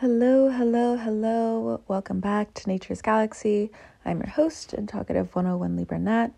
[0.00, 1.80] Hello, hello, hello.
[1.88, 3.70] Welcome back to Nature's Galaxy.
[4.04, 6.32] I'm your host and talkative 101 Libra Nat.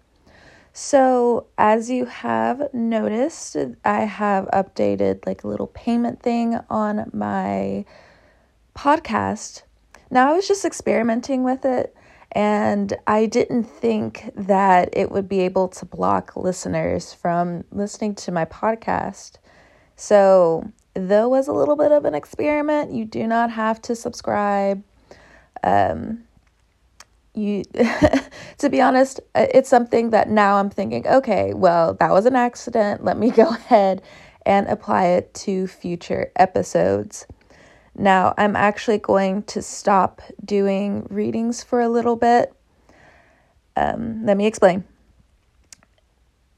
[0.73, 7.85] So, as you have noticed, I have updated like a little payment thing on my
[8.77, 9.63] podcast.
[10.09, 11.97] Now, I was just experimenting with it
[12.31, 18.31] and I didn't think that it would be able to block listeners from listening to
[18.31, 19.39] my podcast.
[19.97, 24.83] So, though was a little bit of an experiment, you do not have to subscribe.
[25.63, 26.25] Um,
[27.35, 27.65] you
[28.59, 32.37] to be honest, uh, it's something that now I'm thinking, okay, well, that was an
[32.37, 33.05] accident.
[33.05, 34.03] Let me go ahead
[34.45, 37.27] and apply it to future episodes.
[37.95, 42.53] Now, I'm actually going to stop doing readings for a little bit.
[43.77, 44.85] Um, let me explain.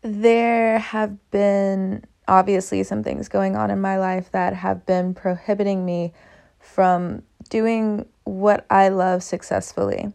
[0.03, 5.85] There have been obviously some things going on in my life that have been prohibiting
[5.85, 6.15] me
[6.61, 10.13] from doing what I love successfully.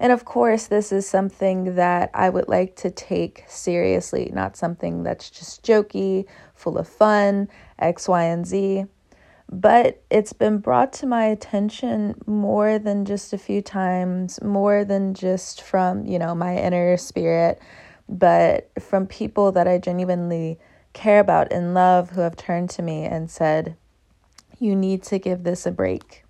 [0.00, 5.04] And of course, this is something that I would like to take seriously, not something
[5.04, 8.86] that's just jokey, full of fun, X, Y, and Z.
[9.48, 15.14] But it's been brought to my attention more than just a few times, more than
[15.14, 17.62] just from, you know, my inner spirit,
[18.08, 20.58] but from people that I genuinely
[20.92, 23.76] care about and love who have turned to me and said,
[24.58, 26.24] You need to give this a break.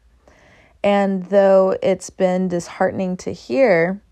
[0.84, 4.02] And though it's been disheartening to hear,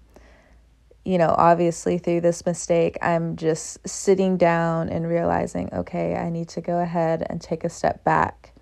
[1.05, 6.49] you know, obviously through this mistake, I'm just sitting down and realizing, okay, I need
[6.51, 8.53] to go ahead and take a step back.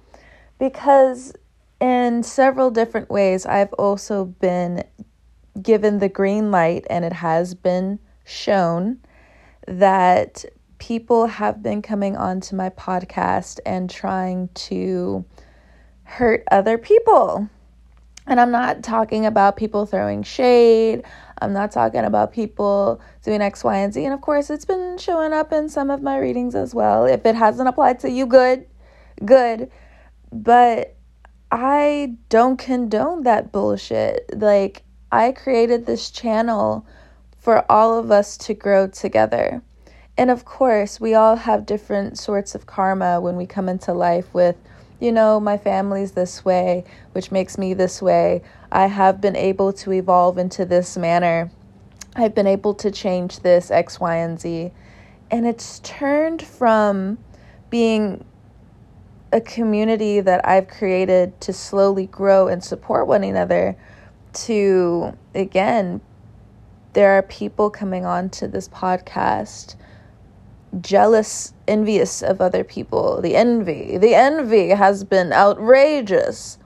[0.59, 1.34] Because
[1.81, 4.84] in several different ways, I've also been
[5.61, 8.98] given the green light and it has been shown
[9.66, 10.44] that
[10.79, 15.25] people have been coming onto my podcast and trying to
[16.05, 17.48] hurt other people.
[18.27, 21.03] And I'm not talking about people throwing shade.
[21.41, 24.05] I'm not talking about people doing X, Y, and Z.
[24.05, 27.06] And of course, it's been showing up in some of my readings as well.
[27.06, 28.66] If it hasn't applied to you, good,
[29.25, 29.71] good.
[30.31, 30.97] But
[31.50, 34.28] I don't condone that bullshit.
[34.34, 36.87] Like, I created this channel
[37.39, 39.62] for all of us to grow together.
[40.19, 44.34] And of course, we all have different sorts of karma when we come into life
[44.34, 44.56] with,
[44.99, 48.43] you know, my family's this way, which makes me this way.
[48.73, 51.53] I have been able to evolve into this manner.
[52.17, 54.73] I've been able to change this X, Y, and Z.
[55.31, 57.19] And it's turned from
[57.71, 58.25] being
[59.33, 63.77] a community that I've created to slowly grow and support one another
[64.33, 66.01] to, again,
[66.95, 69.77] there are people coming on to this podcast
[70.81, 73.21] jealous, envious of other people.
[73.21, 76.59] The envy, the envy has been outrageous.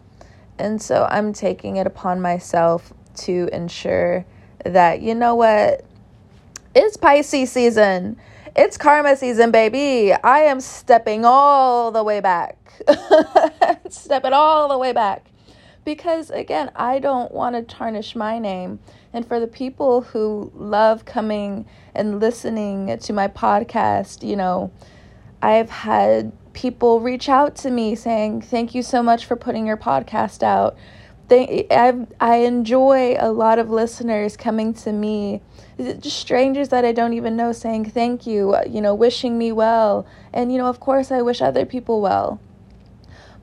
[0.58, 4.24] And so I'm taking it upon myself to ensure
[4.64, 5.84] that, you know what?
[6.74, 8.16] It's Pisces season.
[8.54, 10.12] It's karma season, baby.
[10.12, 12.58] I am stepping all the way back.
[13.88, 15.26] stepping all the way back.
[15.84, 18.78] Because again, I don't want to tarnish my name.
[19.12, 24.70] And for the people who love coming and listening to my podcast, you know,
[25.42, 29.76] I've had people reach out to me saying, Thank you so much for putting your
[29.76, 30.76] podcast out.
[31.28, 35.40] They, I, I enjoy a lot of listeners coming to me,
[35.78, 40.06] just strangers that I don't even know, saying thank you, you know, wishing me well.
[40.32, 42.40] And, you know, of course, I wish other people well.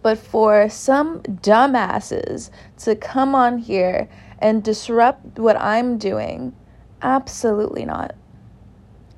[0.02, 2.50] But for some dumbasses
[2.80, 6.56] to come on here and disrupt what I'm doing,
[7.02, 8.16] absolutely not.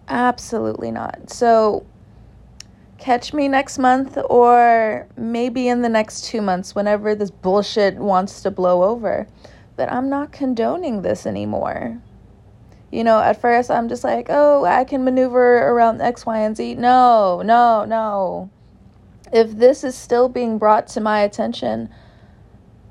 [0.07, 1.29] Absolutely not.
[1.29, 1.85] So,
[2.97, 8.41] catch me next month or maybe in the next two months whenever this bullshit wants
[8.41, 9.27] to blow over.
[9.75, 11.99] But I'm not condoning this anymore.
[12.91, 16.55] You know, at first I'm just like, oh, I can maneuver around X, Y, and
[16.55, 16.75] Z.
[16.75, 18.49] No, no, no.
[19.31, 21.89] If this is still being brought to my attention,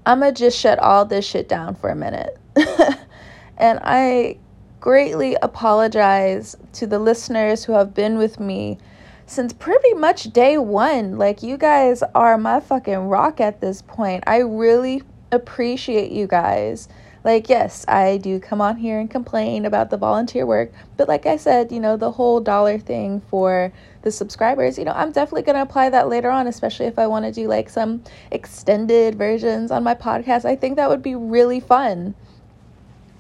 [0.07, 2.39] I'm going to just shut all this shit down for a minute.
[3.57, 4.39] and I
[4.81, 8.79] greatly apologize to the listeners who have been with me
[9.27, 11.19] since pretty much day one.
[11.19, 14.25] Like, you guys are my fucking rock at this point.
[14.27, 16.89] I really appreciate you guys.
[17.23, 21.27] Like, yes, I do come on here and complain about the volunteer work, but like
[21.27, 23.73] I said, you know, the whole dollar thing for
[24.03, 27.07] the subscribers, you know, I'm definitely going to apply that later on, especially if I
[27.07, 30.47] want to do like some extended versions on my podcast.
[30.47, 32.15] I think that would be really fun.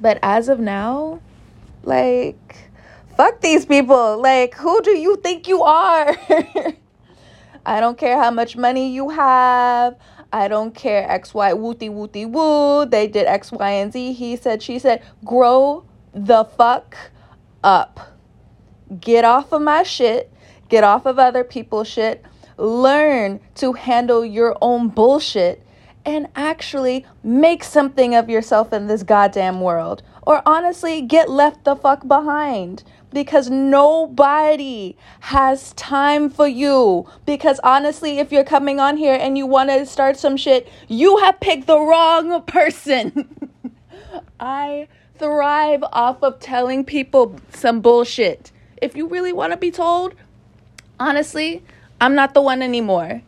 [0.00, 1.20] But as of now,
[1.82, 2.56] like,
[3.17, 4.20] fuck these people.
[4.20, 6.17] Like, who do you think you are?
[7.67, 9.97] I don't care how much money you have.
[10.32, 11.08] I don't care.
[11.10, 12.86] X, Y, wooty, wooty, woo.
[12.86, 14.12] They did X, Y, and Z.
[14.12, 16.96] He said, she said, grow the fuck
[17.64, 18.16] up.
[19.00, 20.32] Get off of my shit.
[20.68, 22.24] Get off of other people's shit.
[22.56, 25.64] Learn to handle your own bullshit
[26.05, 30.02] and actually make something of yourself in this goddamn world.
[30.23, 37.06] Or honestly, get left the fuck behind because nobody has time for you.
[37.26, 41.19] Because honestly, if you're coming on here and you want to start some shit, you
[41.19, 43.50] have picked the wrong person.
[44.41, 44.88] I
[45.19, 48.52] thrive off of telling people some bullshit.
[48.81, 50.14] If you really want to be told,
[50.99, 51.62] honestly,
[52.00, 53.23] I'm not the one anymore.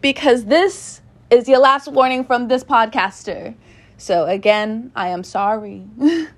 [0.00, 1.00] Because this
[1.34, 3.54] is your last warning from this podcaster.
[3.96, 5.84] So, again, I am sorry.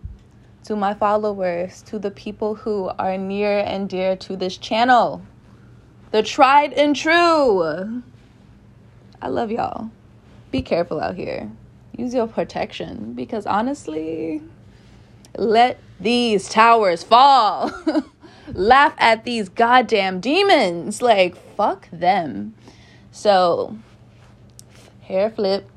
[0.64, 5.22] to my followers, to the people who are near and dear to this channel,
[6.12, 8.02] the tried and true.
[9.20, 9.90] I love y'all.
[10.50, 11.52] Be careful out here.
[11.96, 14.42] Use your protection because honestly,
[15.36, 17.70] let these towers fall.
[18.52, 21.02] Laugh at these goddamn demons.
[21.02, 22.54] Like, fuck them.
[23.12, 23.76] So,
[25.06, 25.68] hair flip.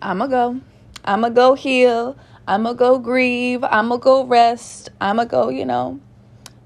[0.00, 0.60] I'ma go.
[1.04, 2.16] I'ma go heal.
[2.46, 5.98] I'ma go grieve, I'ma go rest, I'ma go, you know,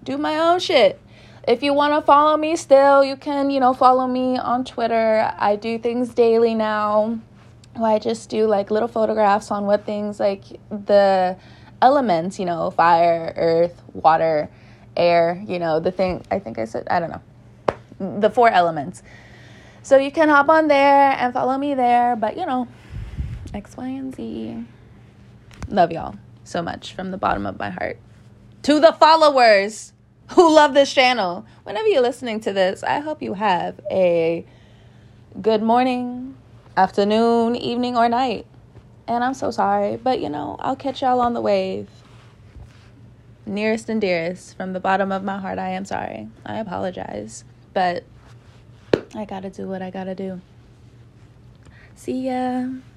[0.03, 1.00] do my own shit.
[1.47, 5.32] If you want to follow me still, you can, you know, follow me on Twitter.
[5.38, 7.20] I do things daily now.
[7.76, 11.37] I just do like little photographs on what things like the
[11.81, 14.50] elements, you know, fire, earth, water,
[14.97, 19.05] air, you know, the thing, I think I said, I don't know, the four elements.
[19.88, 22.69] So you can hop on there and follow me there, but you know,
[23.55, 24.62] X, Y, and Z.
[25.69, 26.14] Love y'all
[26.44, 27.99] so much from the bottom of my heart.
[28.64, 29.94] To the followers
[30.32, 34.44] who love this channel, whenever you're listening to this, I hope you have a
[35.40, 36.37] good morning,
[36.76, 38.44] afternoon, evening, or night.
[39.06, 41.88] And I'm so sorry, but you know, I'll catch y'all on the wave.
[43.46, 46.29] Nearest and dearest, from the bottom of my heart, I am sorry.
[46.44, 47.44] I apologize.
[47.73, 48.05] But
[49.15, 50.41] I gotta do what I gotta do.
[51.95, 52.79] See ya.